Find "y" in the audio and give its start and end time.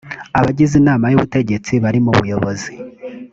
1.07-1.15